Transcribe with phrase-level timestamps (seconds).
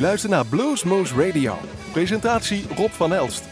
[0.00, 1.58] luistert naar Bluesmoose Radio.
[1.92, 3.44] Presentatie Rob van Elst.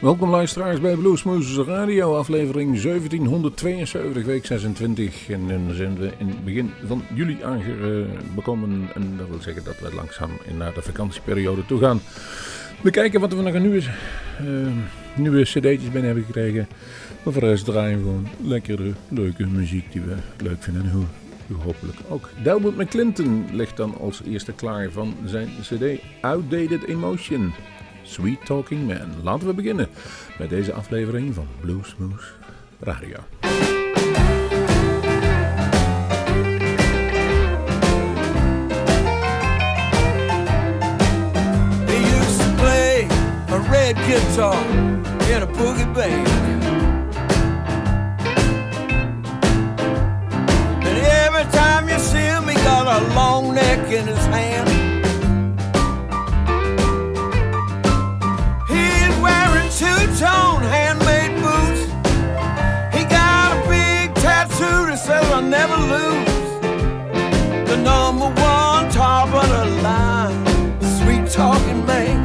[0.00, 5.28] Welkom luisteraars bij Bluesmoose Radio, aflevering 1772, week 26.
[5.28, 8.88] En dan zijn we in het begin van juli aangekomen.
[8.94, 12.00] En dat wil zeggen dat we langzaam naar de vakantieperiode toe gaan.
[12.80, 13.82] We kijken wat we nog een nieuwe,
[14.42, 14.66] uh,
[15.14, 16.68] nieuwe cd'tjes binnen hebben gekregen.
[17.22, 20.82] Maar voor de rest draaien we gewoon lekkere, leuke muziek die we leuk vinden.
[20.82, 22.28] En hoe hopelijk ook.
[22.42, 27.52] Delbert McClinton ligt dan als eerste klaar van zijn cd Outdated Emotion.
[28.02, 29.22] Sweet Talking Man.
[29.22, 29.88] Laten we beginnen
[30.38, 32.32] met deze aflevering van Bluesmoose
[32.80, 33.16] Radio.
[41.86, 43.06] He used to play
[43.50, 44.56] a red guitar
[45.28, 46.53] in a boogie band.
[52.94, 54.68] A long neck in his hand.
[58.68, 61.82] He's wearing two-tone handmade boots.
[62.96, 67.68] He got a big tattoo that says I'll never lose.
[67.68, 70.44] The number one top of the line,
[70.98, 72.16] sweet talking man.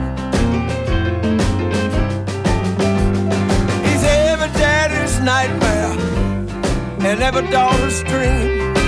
[3.86, 5.96] He's every daddy's nightmare
[7.10, 8.79] and every daughter's dream.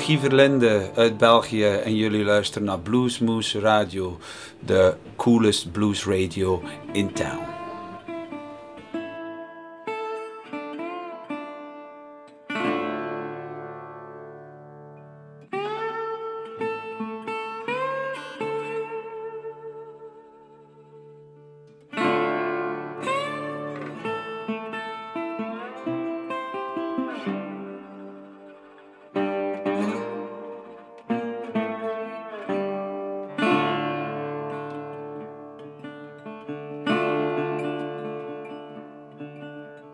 [0.00, 4.18] Hier Guy uit België en jullie luisteren naar Bluesmoose Radio,
[4.60, 7.51] de coolest blues radio in town.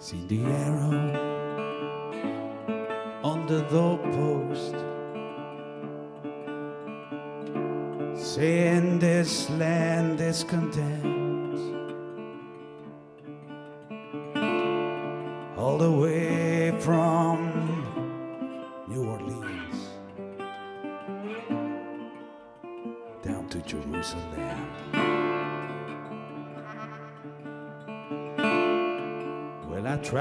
[0.09, 1.05] See the arrow
[3.23, 4.75] on the doorpost
[8.17, 11.28] saying this land is condemned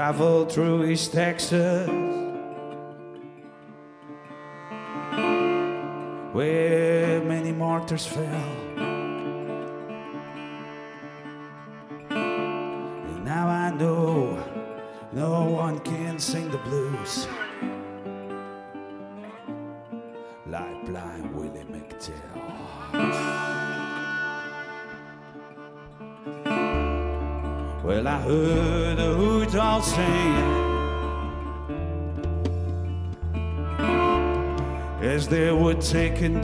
[0.08, 1.86] traveled through East Texas,
[6.32, 8.87] where many martyrs fell.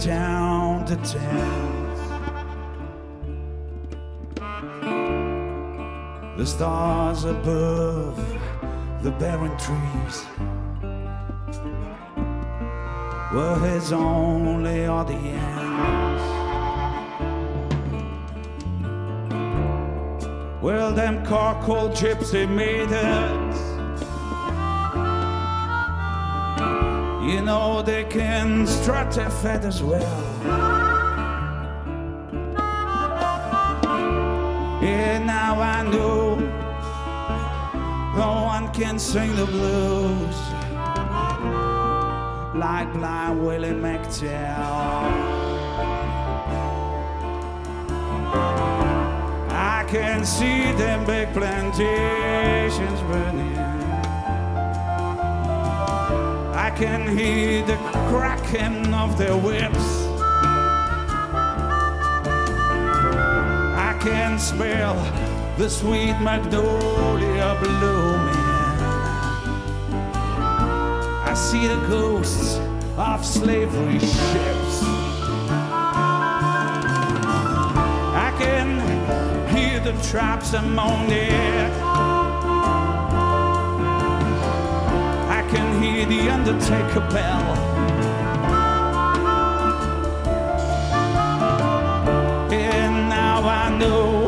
[0.05, 2.01] Down to tents.
[6.37, 8.19] The stars above
[9.03, 10.27] the barren trees
[13.33, 16.23] were his only audience.
[20.61, 23.44] Well, them charcoal gypsy maidens,
[27.25, 30.01] you know they can strut their feathers well.
[34.83, 36.37] Yeah, now I know
[38.15, 40.37] no one can sing the blues
[42.55, 45.55] like blind Willie McTell.
[49.51, 53.74] I can see them big plantations burning.
[56.65, 57.77] I can hear the
[58.09, 59.87] cracking of their whips.
[63.77, 64.95] I can smell
[65.59, 68.35] the sweet magnolia blooming.
[71.31, 72.57] I see the ghosts
[72.97, 74.77] of slavery ships.
[78.27, 78.81] I can
[79.55, 81.84] hear the traps among it.
[86.03, 87.55] The undertaker bell.
[92.51, 94.27] And now I know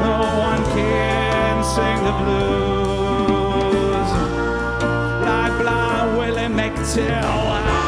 [0.00, 4.10] no one can sing the blues
[5.26, 7.81] like blind Willie McTell.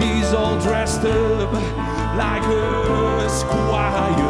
[0.00, 1.52] He's all dressed up
[2.16, 4.26] like a squire.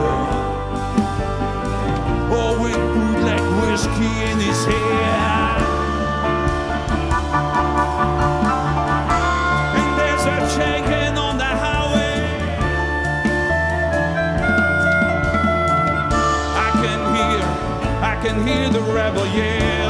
[2.30, 5.56] Oh, with bootleg whiskey in his hair.
[9.78, 10.38] And there's a
[11.16, 12.20] on the highway.
[16.66, 17.40] I can hear,
[18.04, 19.87] I can hear the rebel yell.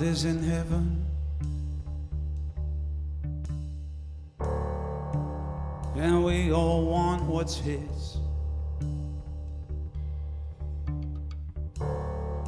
[0.00, 1.06] Is in heaven.
[5.96, 8.18] And we all want what's His.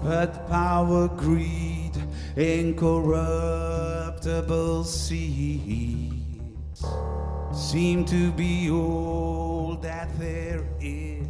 [0.02, 1.92] But power, greed,
[2.36, 6.84] incorruptible seeds
[7.54, 11.25] seem to be all that there is.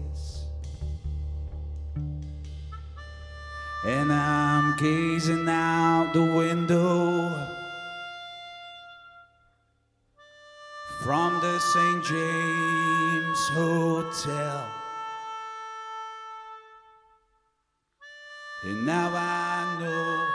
[3.86, 7.30] And I'm gazing out the window
[11.04, 12.04] from the St.
[12.04, 14.66] James Hotel.
[18.64, 20.26] And now I know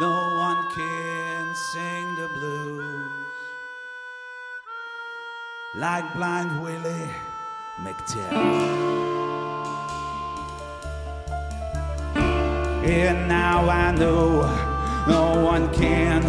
[0.00, 2.84] no one can sing the blues
[5.74, 7.10] like blind Willie
[7.80, 9.13] McTell.
[12.84, 14.42] And now I know
[15.08, 16.22] no one can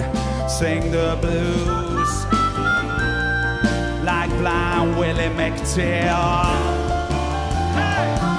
[0.48, 2.26] sing the blues
[4.06, 6.16] like blind Willie McTell.
[7.76, 8.35] And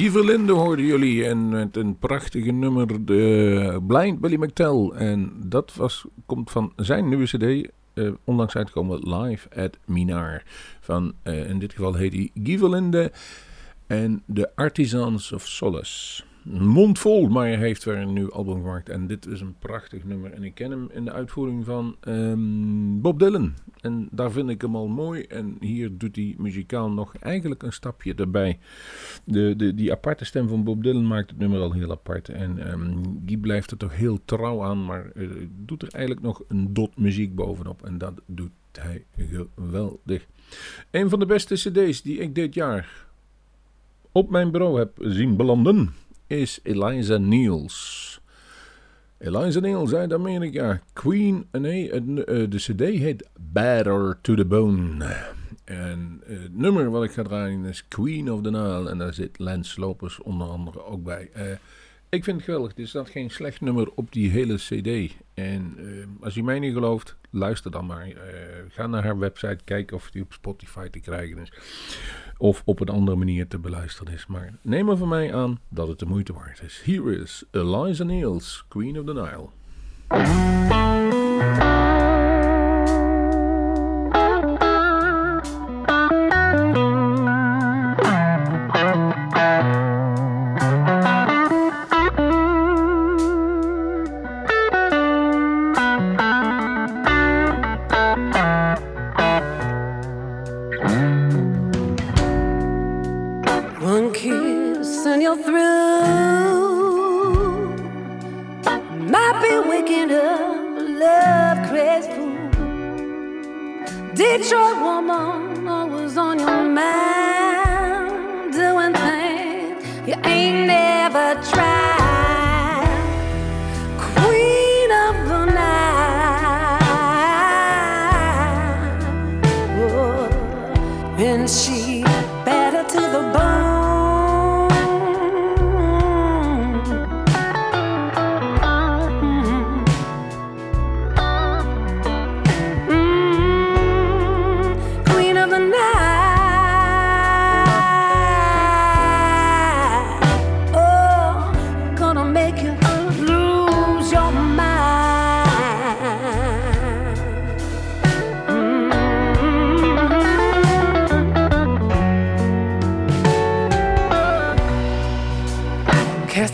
[0.00, 4.90] Die Verlinde hoorden jullie en met een prachtige nummer, de Blind Billy McTell.
[4.94, 10.42] En dat was, komt van zijn nieuwe cd, eh, onlangs uitgekomen Live at Minar.
[10.80, 13.12] Van, eh, in dit geval heet hij Guy Verlinde
[13.86, 16.22] en The Artisans of Solace.
[16.44, 18.88] Een mond vol, maar hij heeft weer een nieuw album gemaakt.
[18.88, 20.32] En dit is een prachtig nummer.
[20.32, 23.54] En ik ken hem in de uitvoering van ehm, Bob Dylan.
[23.80, 25.22] En daar vind ik hem al mooi.
[25.22, 28.58] En hier doet hij muzikaal nog eigenlijk een stapje erbij.
[29.24, 32.28] De, de, die aparte stem van Bob Dylan maakt het nummer al heel apart.
[32.28, 34.84] En ehm, die blijft er toch heel trouw aan.
[34.84, 35.28] Maar eh,
[35.64, 37.84] doet er eigenlijk nog een dot muziek bovenop.
[37.84, 40.26] En dat doet hij geweldig.
[40.90, 43.06] Een van de beste cd's die ik dit jaar
[44.12, 45.92] op mijn bureau heb zien belanden
[46.30, 48.20] is Eliza Niels.
[49.18, 50.80] Eliza Niels uit Amerika.
[50.92, 52.00] Queen, nee, eh,
[52.48, 55.16] de cd heet Better to the Bone.
[55.64, 58.90] En het nummer wat ik ga draaien is Queen of the Nile.
[58.90, 61.30] En daar zit Lance Lopez onder andere ook bij.
[61.32, 61.44] Eh,
[62.08, 62.76] ik vind het geweldig.
[62.76, 65.16] Er staat geen slecht nummer op die hele cd.
[65.34, 68.12] En eh, als u mij niet gelooft, luister dan maar.
[68.68, 71.52] Ga naar haar website, kijk of die op Spotify te krijgen is.
[72.40, 74.26] Of op een andere manier te beluisteren is.
[74.26, 76.82] Maar neem er van mij aan dat het de moeite waard is.
[76.84, 79.48] Here is Eliza Niels, Queen of the Nile.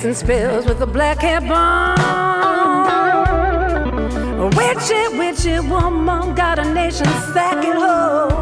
[0.07, 1.97] Casting spells with a black hair bomb.
[4.57, 8.33] Witchy, witchy woman got a nation sacking hold.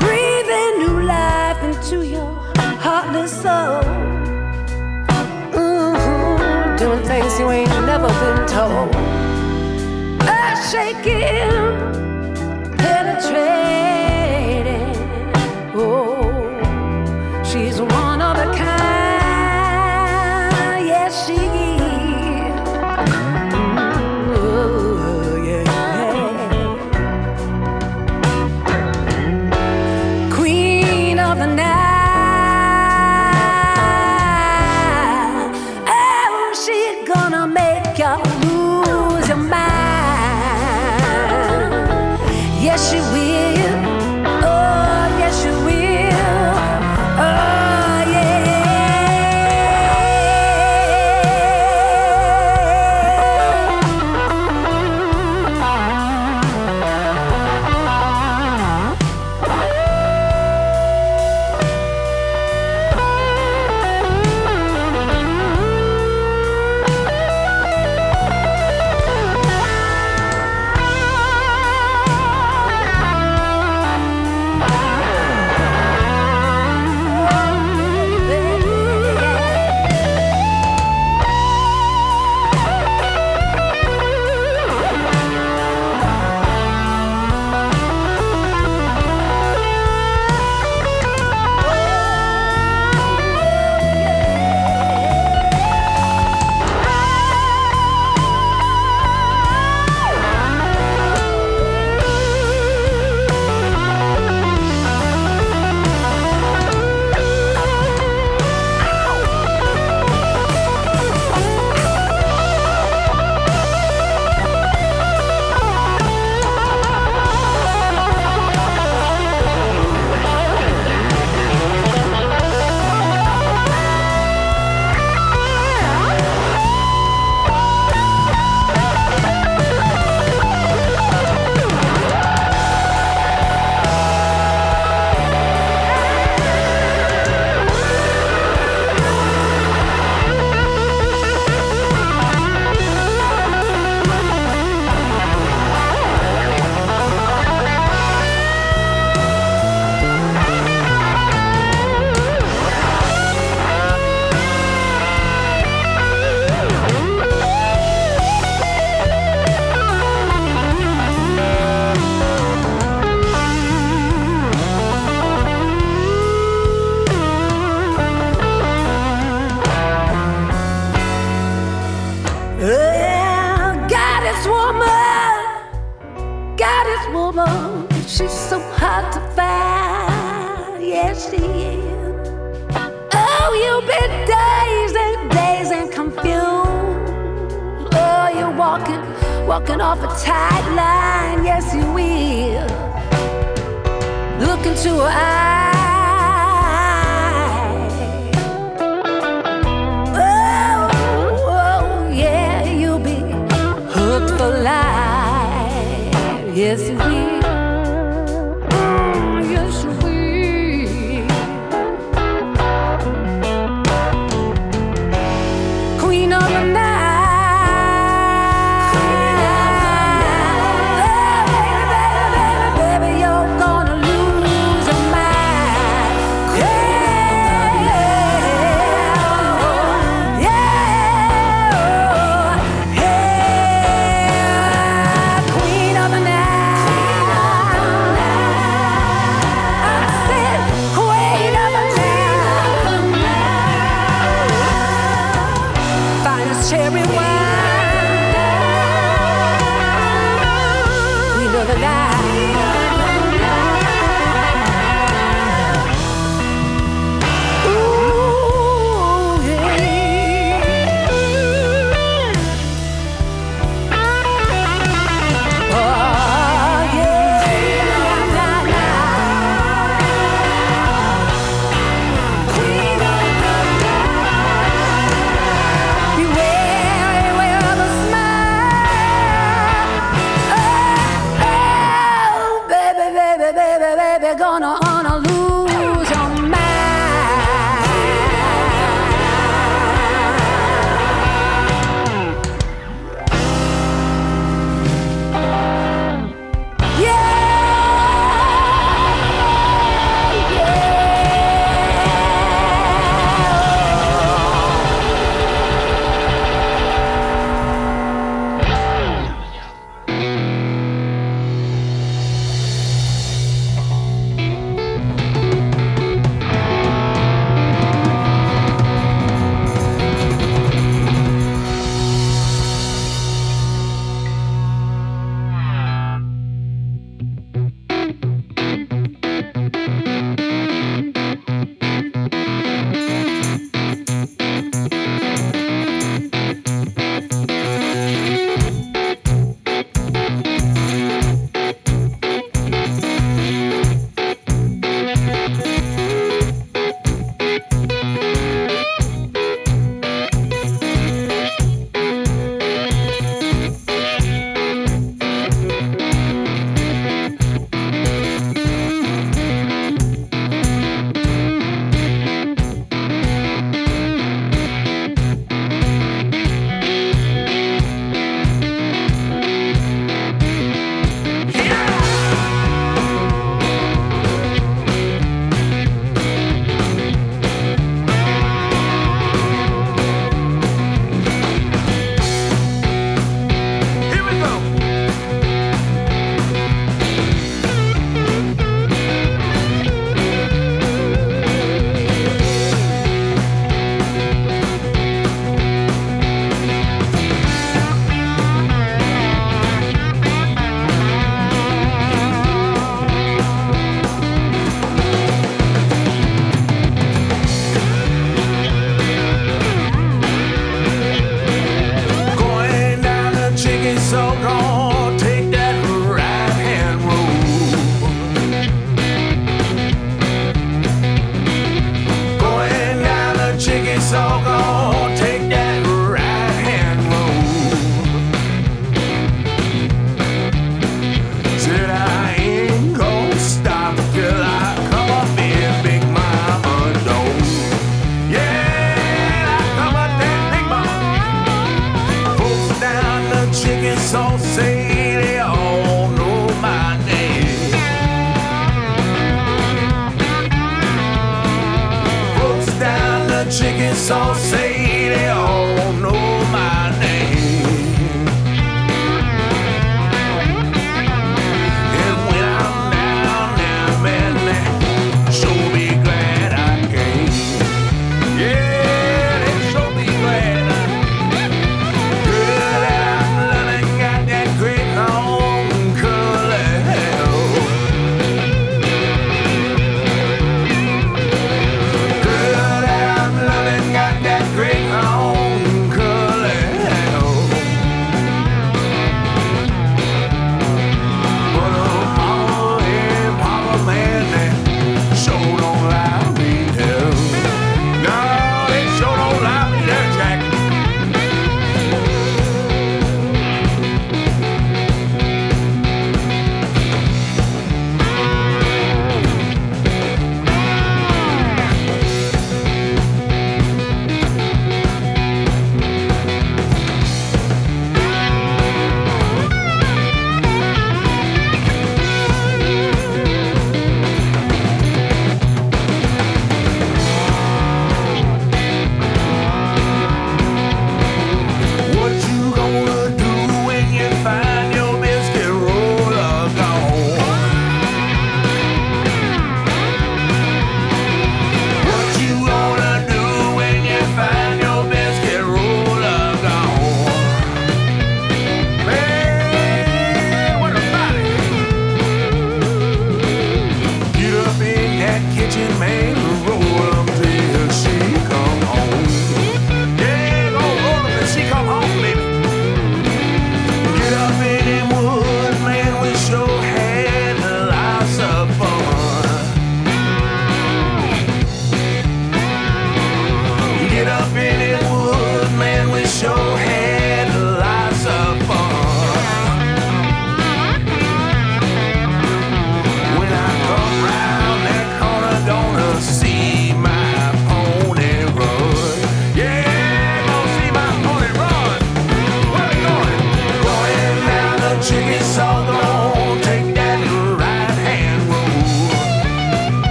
[0.00, 2.32] Breathing new life into your
[2.84, 3.82] heartless soul.
[5.54, 8.92] Mhm, Doing things you ain't never been told.
[10.36, 12.09] Earth shaking,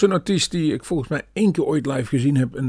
[0.00, 2.54] zo'n artiest die ik volgens mij één keer ooit live gezien heb.
[2.54, 2.64] Eh,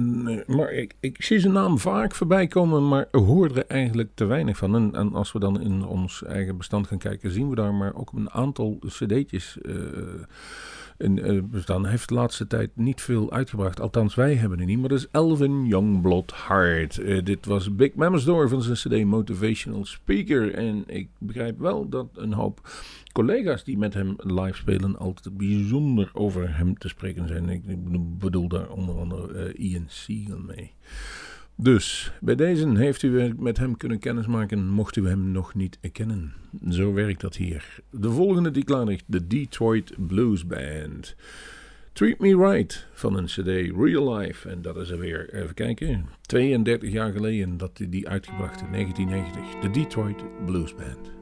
[0.48, 4.58] maar ik, ik zie zijn naam vaak voorbij komen, maar hoor er eigenlijk te weinig
[4.58, 4.76] van.
[4.76, 7.96] En, en als we dan in ons eigen bestand gaan kijken, zien we daar maar
[7.96, 9.74] ook een aantal cd'tjes eh
[11.02, 11.82] in eh, bestaan.
[11.82, 13.82] Hij heeft de laatste tijd niet veel uitgebracht.
[13.82, 14.80] Althans, wij hebben er niet.
[14.80, 16.98] Maar dat is Elvin Youngblood Hart.
[16.98, 20.54] Eh, dit was Big Mama's Door van zijn cd Motivational Speaker.
[20.54, 22.70] En ik begrijp wel dat een hoop
[23.12, 27.50] collega's die met hem live spelen altijd bijzonder over hem te spreken zijn.
[27.50, 27.62] Ik
[28.18, 30.74] bedoel daar onder andere eh, Ian Siegel mee.
[31.56, 36.34] Dus bij deze heeft u met hem kunnen kennismaken, mocht u hem nog niet kennen.
[36.70, 37.80] Zo werkt dat hier.
[37.90, 41.16] De volgende die klaar de Detroit Blues Band.
[41.94, 44.50] Treat Me Right van een CD Real Life.
[44.50, 48.72] En dat is er weer, even kijken, 32 jaar geleden dat hij die uitgebracht in
[48.72, 49.62] 1990.
[49.62, 51.21] De Detroit Blues Band.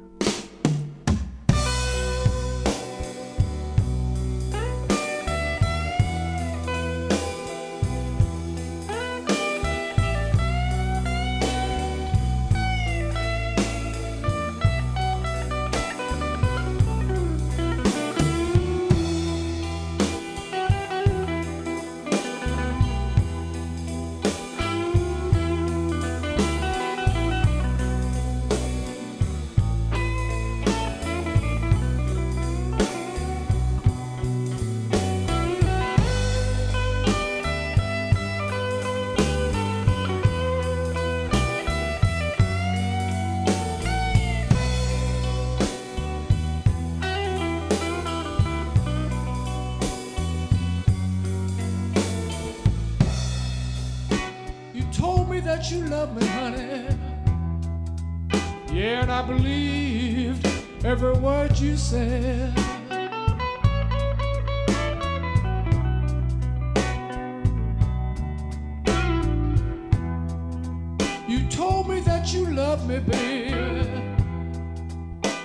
[72.80, 74.02] Love me, baby.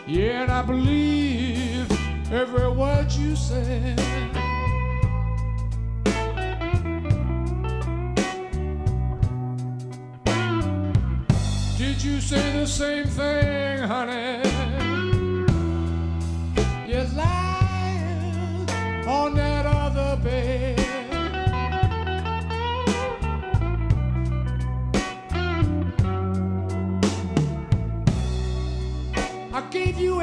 [0.06, 1.90] Yeah, and I believe
[2.32, 3.96] every word you said.
[11.78, 14.42] Did you say the same thing, honey?
[16.86, 18.68] You're lying
[19.08, 20.83] on that other bed.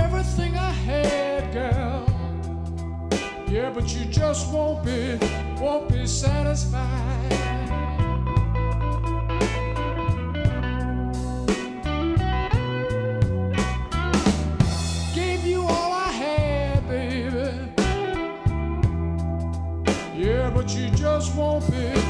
[0.04, 2.06] Everything I had, girl.
[3.48, 5.18] Yeah, but you just won't be,
[5.60, 7.32] won't be satisfied.
[15.14, 17.50] Gave you all I had, baby.
[20.16, 22.01] Yeah, but you just won't be,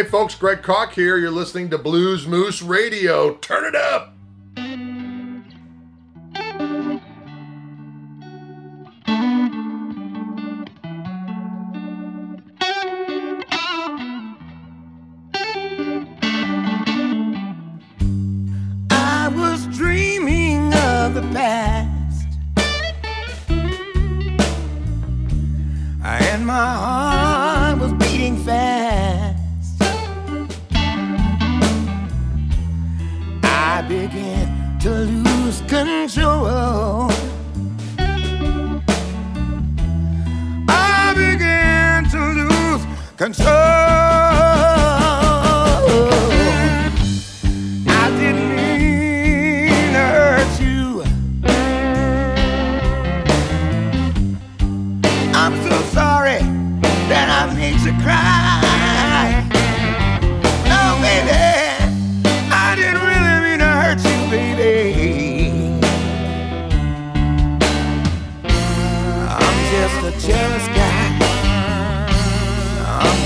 [0.00, 1.18] Hey, folks, Greg Koch here.
[1.18, 3.34] You're listening to Blues Moose Radio.
[3.34, 4.09] Turn it up.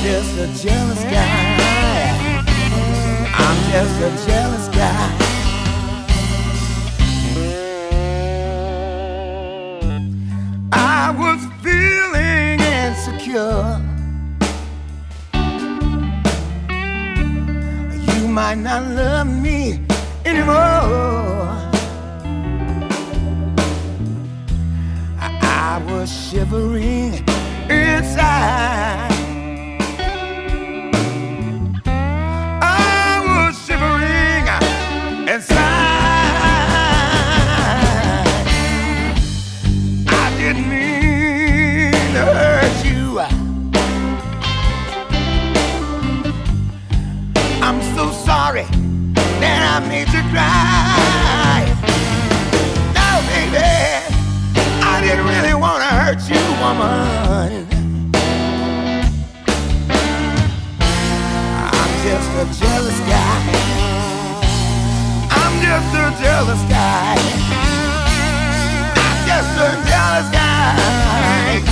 [0.05, 2.45] just a jealous guy.
[3.43, 5.09] I'm just a jealous guy.
[10.73, 13.81] I was feeling insecure.
[18.13, 19.81] You might not love me
[20.27, 20.55] anymore.
[25.19, 27.25] I, I was shivering
[27.71, 29.04] inside.
[56.65, 57.67] woman.
[61.77, 63.41] I'm just a jealous guy.
[65.41, 67.17] I'm just a jealous guy.
[69.03, 71.64] I'm just a jealous guy.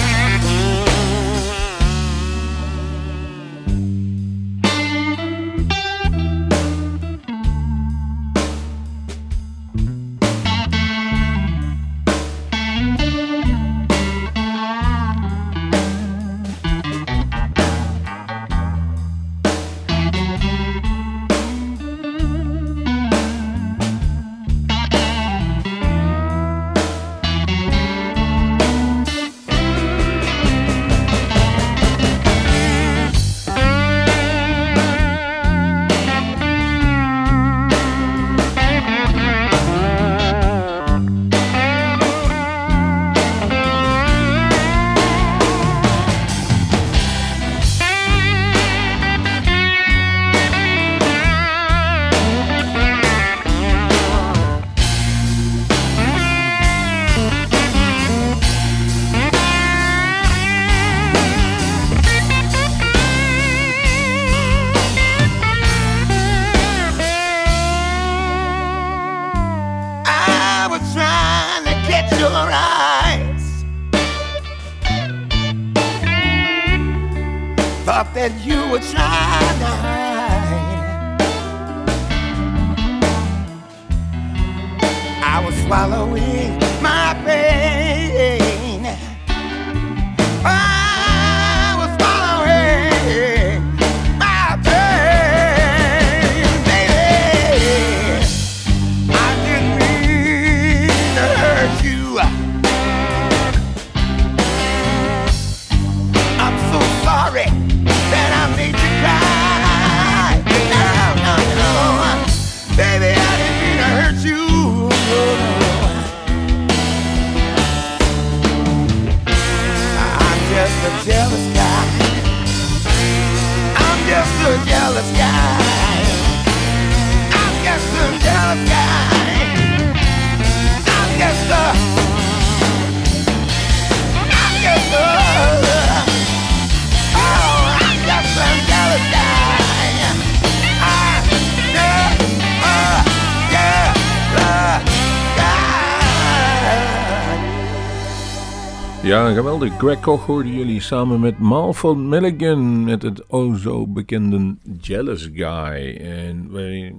[149.70, 155.96] Greg Koch hoorden jullie samen met Malfoy Milligan met het o zo bekende Jealous Guy.
[155.96, 156.94] En wij,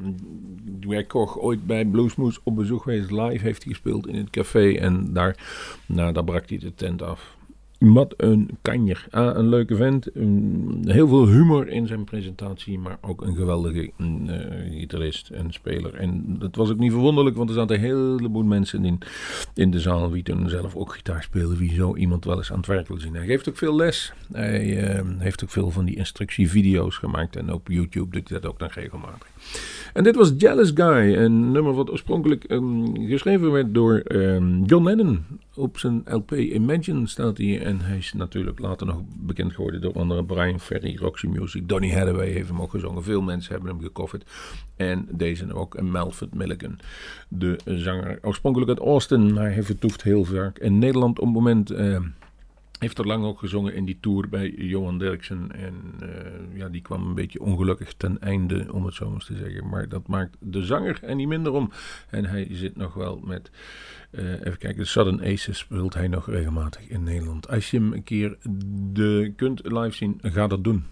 [0.79, 3.11] Greg Koch ooit bij Bluesmoose op bezoek geweest.
[3.11, 5.35] Live heeft hij gespeeld in het café en daar,
[5.85, 7.35] nou, daar brak hij de tent af.
[7.91, 9.05] Wat een kanjer.
[9.09, 10.09] Ah, een leuke vent.
[10.85, 12.79] Heel veel humor in zijn presentatie.
[12.79, 15.93] Maar ook een geweldige mm, eh, gitarist en speler.
[15.93, 17.35] En dat was ook niet verwonderlijk.
[17.35, 18.99] Want er zaten een heleboel mensen in,
[19.53, 20.11] in de zaal.
[20.11, 21.57] Wie toen zelf ook gitaar speelde.
[21.57, 23.15] Wie zo iemand wel eens aan het werk wil zien.
[23.15, 24.13] Hij geeft ook veel les.
[24.31, 27.35] Hij eh, heeft ook veel van die instructievideo's gemaakt.
[27.35, 29.27] En op YouTube doet hij dat ook dan regelmatig.
[29.93, 34.83] En dit was Jealous Guy, een nummer wat oorspronkelijk ehm, geschreven werd door ehm, John
[34.83, 35.25] Lennon.
[35.55, 37.61] Op zijn LP Imagine staat hij.
[37.61, 41.67] En hij is natuurlijk later nog bekend geworden door andere Brian Ferry, Roxy Music.
[41.67, 43.03] Donny Hathaway heeft hem ook gezongen.
[43.03, 44.31] Veel mensen hebben hem gecoverd.
[44.75, 46.79] En deze ook, en Melford Milligan.
[47.27, 51.71] De zanger, oorspronkelijk uit Austin, maar hij vertoeft heel vaak in Nederland op het moment...
[51.71, 52.03] ehm,
[52.83, 55.51] heeft er lang ook gezongen in die tour bij Johan Derksen.
[55.51, 59.25] En eh, ja, die kwam een beetje ongelukkig ten einde, om het zo maar eens
[59.25, 59.69] te zeggen.
[59.69, 61.71] Maar dat maakt de zanger er niet minder om.
[62.09, 63.51] En hij zit nog wel met,
[64.11, 67.49] eh, even kijken, de Southern Aces speelt hij nog regelmatig in Nederland.
[67.49, 68.37] Als je hem een keer
[68.93, 70.83] de, kunt live zien, ga dat doen.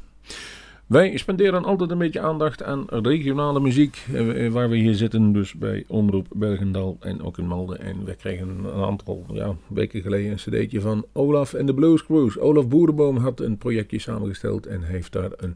[0.91, 4.05] Wij spenderen altijd een beetje aandacht aan regionale muziek.
[4.13, 7.79] eh, Waar we hier zitten, dus bij Omroep Bergendal en ook in Malden.
[7.79, 12.05] En we kregen een aantal ja, weken geleden een cd'tje van Olaf en de Blues
[12.05, 12.39] Cruise.
[12.39, 15.55] Olaf Boerenboom had een projectje samengesteld en heeft daar een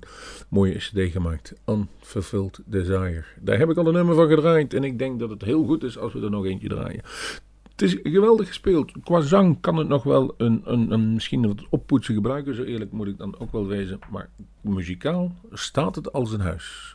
[0.50, 1.54] mooie cd gemaakt.
[1.70, 3.24] Unfulfilled Desire.
[3.42, 5.84] Daar heb ik al een nummer van gedraaid en ik denk dat het heel goed
[5.84, 7.02] is als we er nog eentje draaien.
[7.76, 8.92] Het is geweldig gespeeld.
[9.04, 12.56] Qua zang kan het nog wel een, een, een misschien wat oppoetsen gebruiken.
[12.56, 14.00] Zo eerlijk moet ik dan ook wel wezen.
[14.12, 14.30] Maar
[14.62, 16.92] muzikaal staat het als een huis.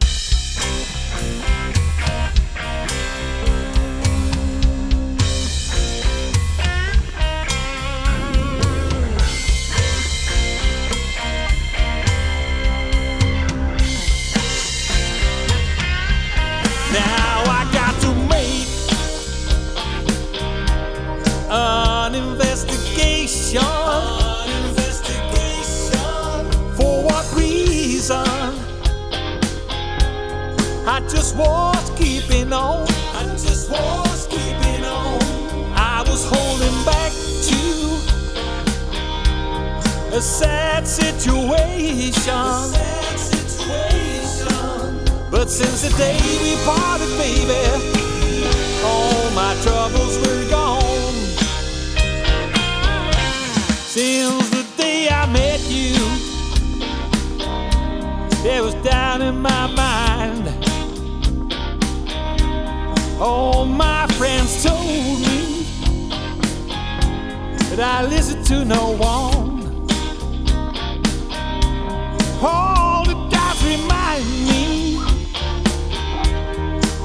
[31.10, 32.86] Just was keeping on.
[33.14, 35.18] I just was keeping on.
[35.74, 37.12] I was holding back
[37.48, 37.62] to
[40.16, 41.50] a sad situation.
[45.30, 47.54] But since the day we parted, baby,
[48.84, 51.14] all my troubles were gone.
[53.86, 55.96] Since the day I met you,
[58.42, 59.99] there was doubt in my mind.
[63.20, 64.80] All my friends told
[65.20, 65.66] me
[67.68, 69.60] that I listened to no one.
[72.42, 74.96] All the doubts remind me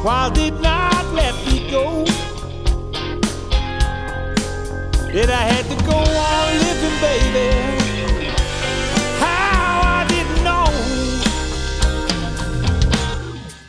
[0.05, 2.05] why did not let me go?
[5.11, 7.49] That I had to go on living, baby.
[9.19, 10.69] How I didn't know.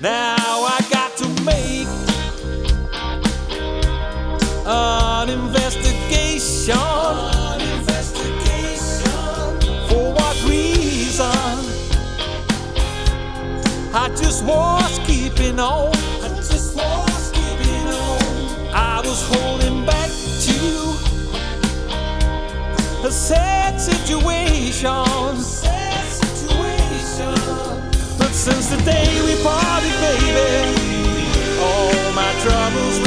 [0.00, 0.35] Now
[6.74, 9.06] investigation.
[9.88, 11.24] For what reason?
[13.94, 15.94] I just was keeping on.
[15.94, 18.20] I just was keeping on.
[18.74, 20.56] I was holding back to
[23.06, 25.36] a sad situation.
[25.38, 27.34] Sad situation.
[28.18, 30.74] But since the day we parted, baby,
[31.60, 32.98] all my troubles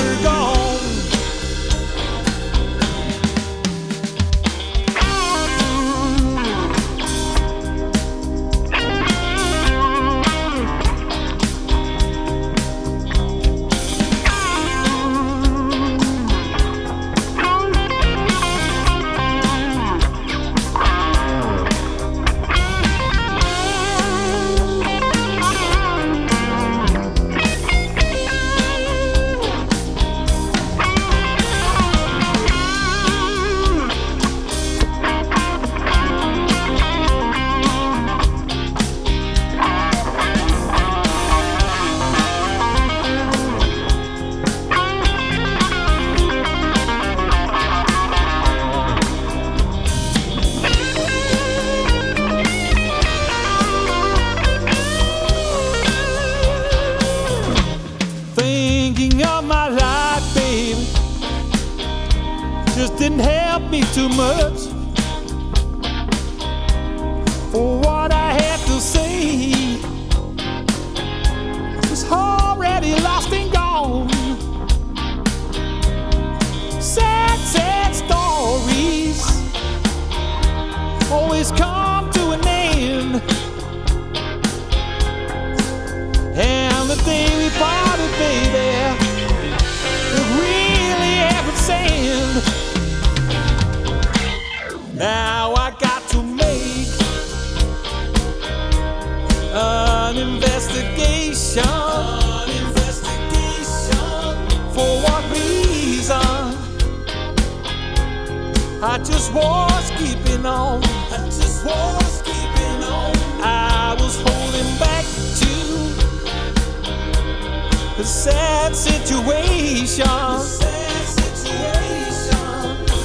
[117.99, 120.05] A sad situation.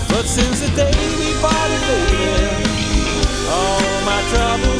[0.09, 2.63] But since the day we parted, baby,
[3.51, 4.74] all my troubles.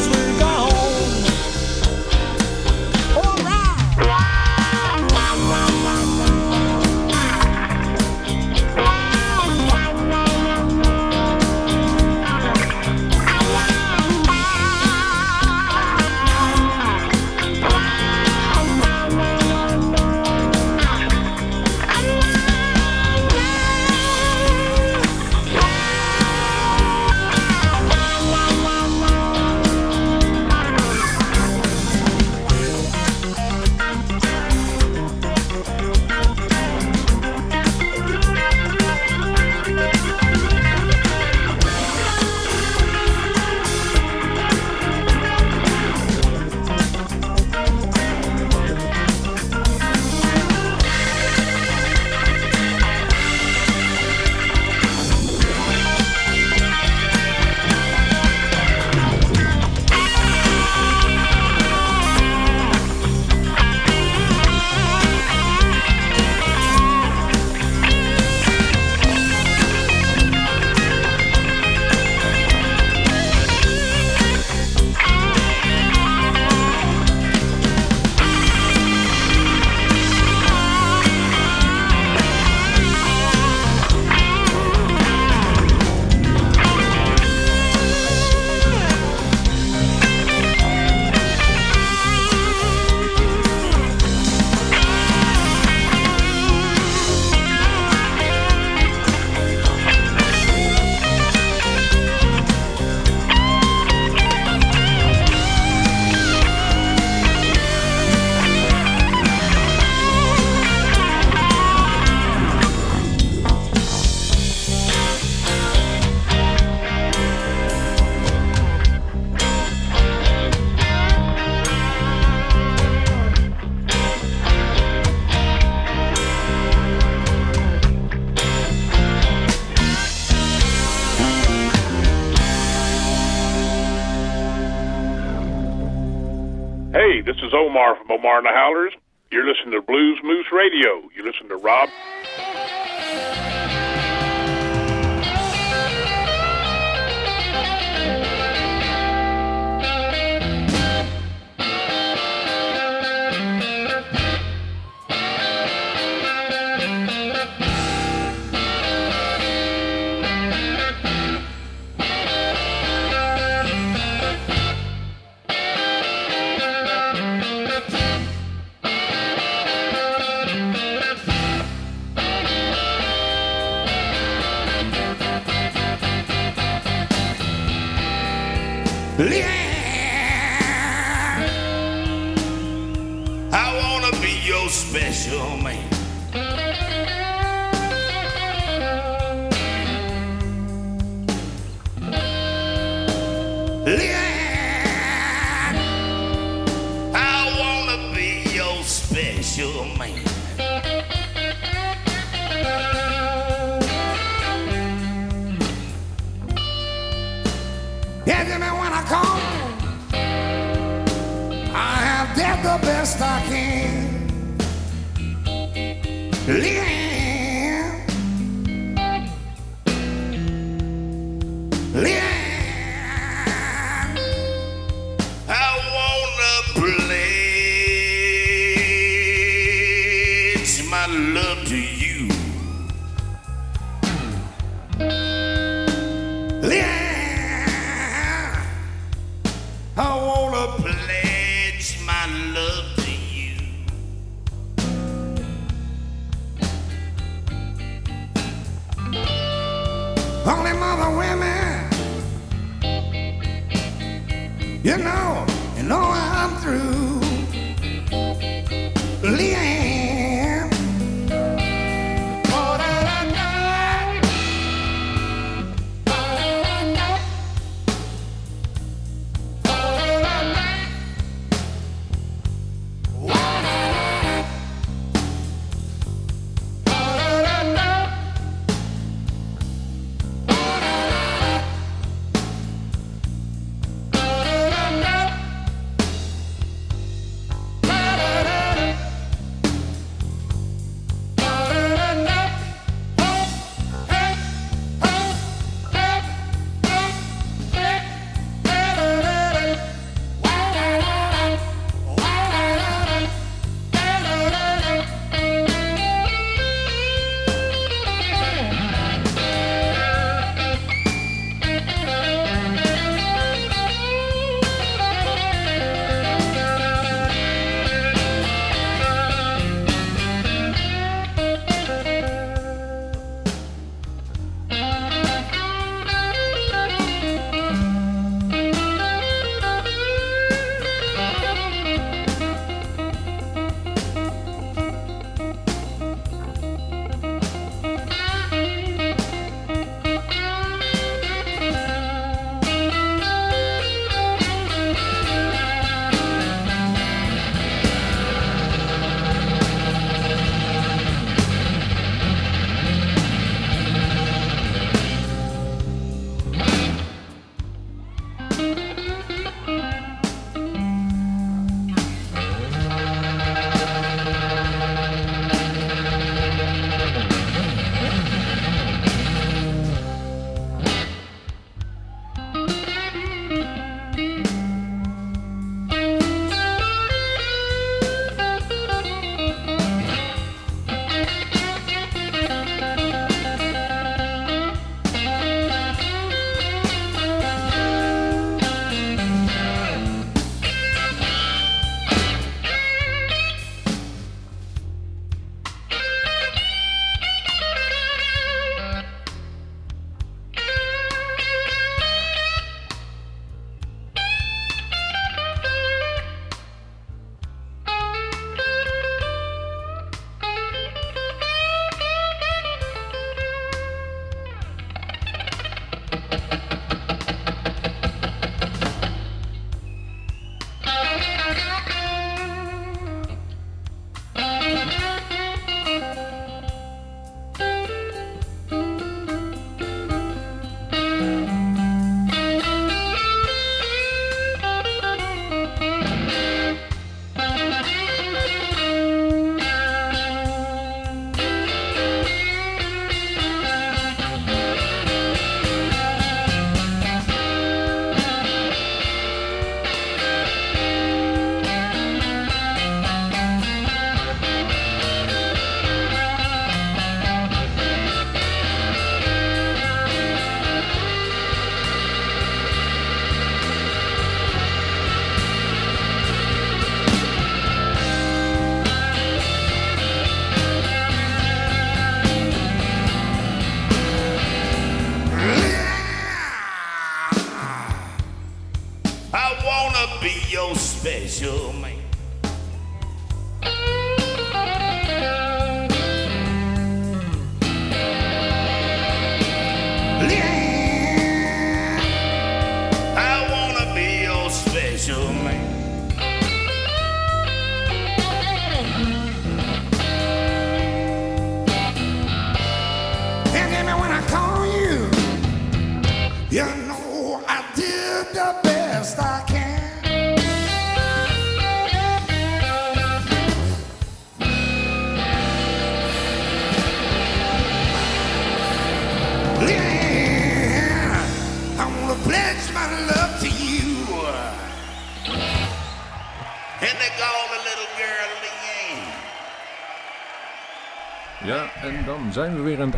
[138.25, 138.93] Marna Howlers.
[139.29, 141.07] You're listening to Blues Moose Radio.
[141.15, 141.89] You listen to Rob.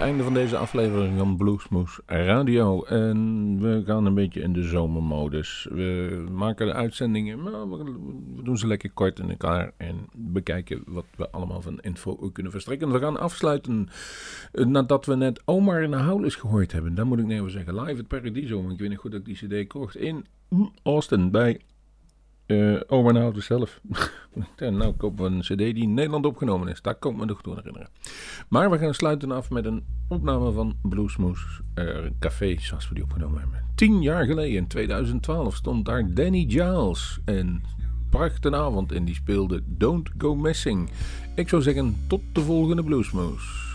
[0.07, 2.83] Einde van deze aflevering van Bluesmoes Radio.
[2.83, 5.67] En we gaan een beetje in de zomermodus.
[5.69, 9.71] We maken de uitzendingen, maar we doen ze lekker kort in elkaar.
[9.77, 12.91] En bekijken wat we allemaal van info kunnen verstrekken.
[12.91, 13.89] We gaan afsluiten
[14.51, 16.95] eh, nadat we net Omar in de Houlis gehoord hebben.
[16.95, 18.61] Dan moet ik nou even zeggen, live at Paradiso.
[18.61, 19.95] Want ik weet niet goed dat ik die cd kocht.
[19.95, 20.25] In
[20.83, 21.61] Austin, bij
[22.47, 23.79] eh Omar in de Houlis zelf.
[24.55, 26.81] en nou kopen we een cd die in Nederland opgenomen is.
[26.81, 27.89] Daar kan ik me nog toe herinneren.
[28.49, 31.85] Maar we gaan sluiten af met een opname van Bluesmoes eh,
[32.19, 33.59] Café, zoals we die opgenomen hebben.
[33.75, 37.19] Tien jaar geleden, in 2012, stond daar Danny Giles.
[37.25, 37.61] En
[38.09, 40.89] prachtige avond en die speelde Don't Go Missing.
[41.35, 43.66] Ik zou zeggen, tot de volgende Bluesmoes.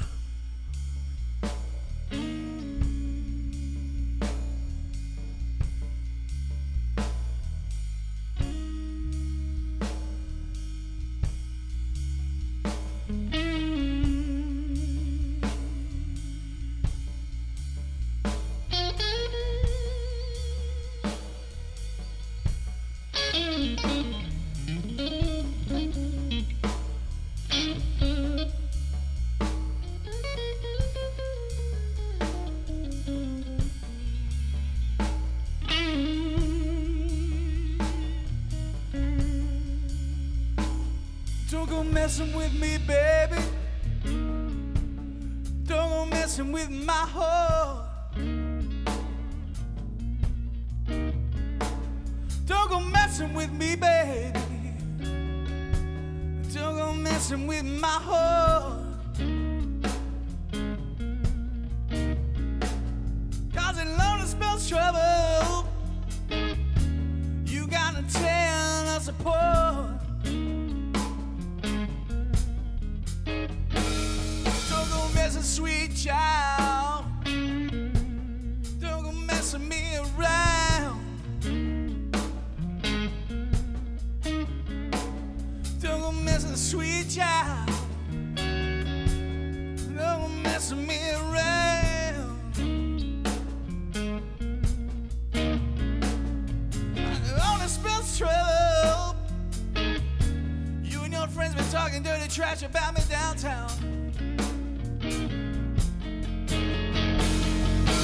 [101.93, 103.69] Talking dirty trash about me downtown.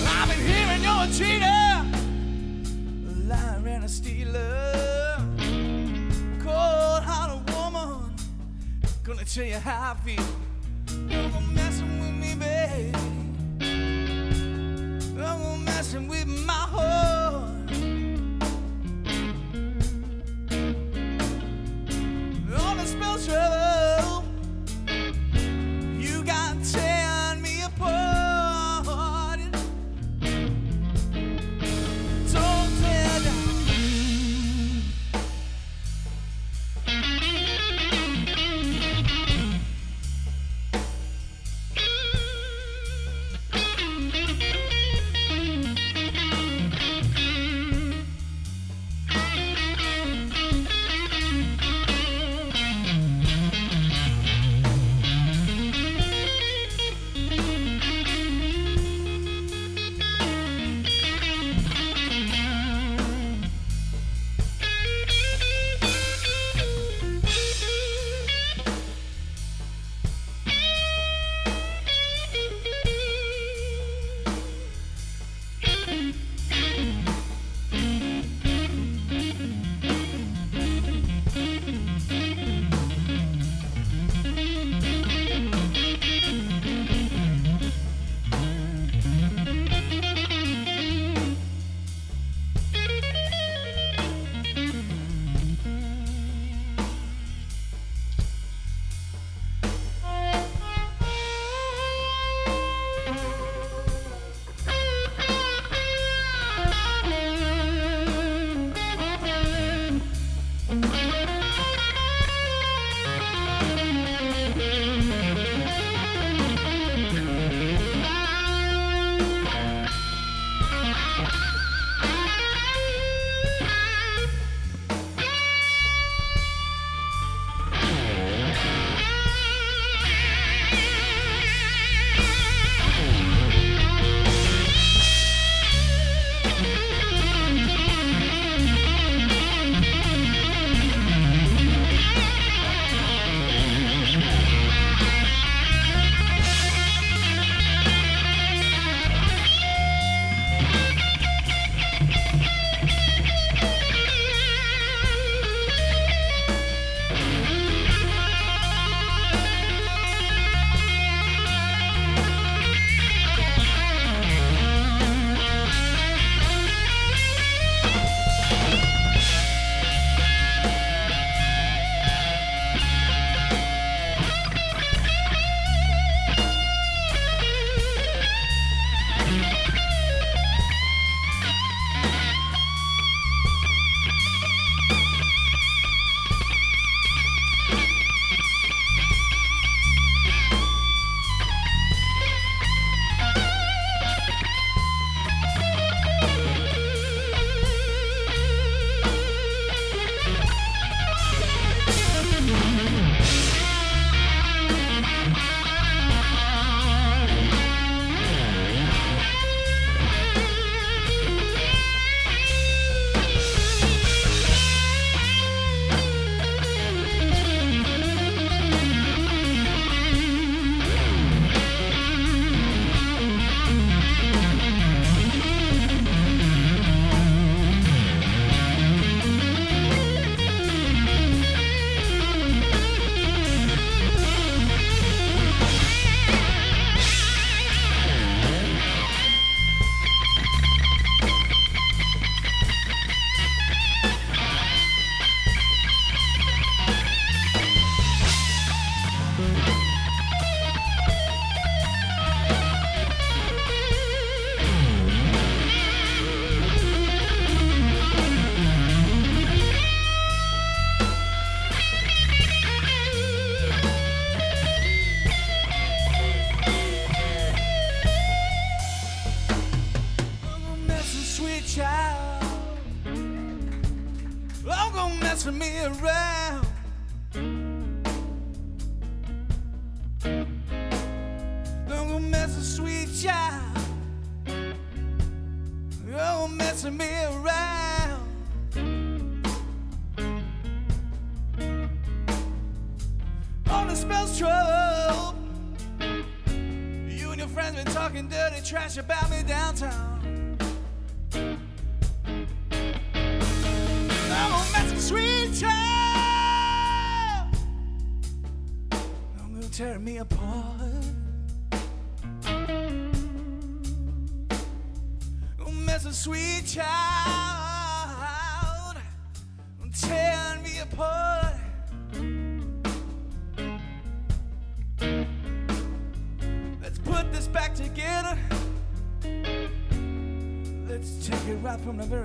[0.07, 1.87] I've been hearing you're a cheater,
[3.07, 5.17] a liar and a stealer,
[6.41, 8.15] cold hearted woman.
[9.05, 10.48] Gonna tell you how I feel.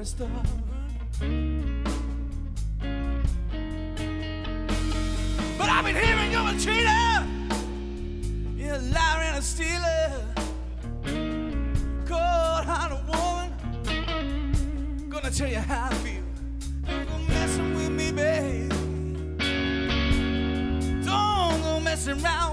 [0.06, 0.30] Start.
[5.58, 7.26] But I've been hearing you're a cheater.
[8.58, 10.12] You're a liar and a stealer.
[12.06, 13.52] Cold hearted woman.
[15.10, 16.24] Gonna tell you how I feel.
[16.86, 18.70] Don't go messing with me, babe.
[21.06, 22.53] Don't go messing around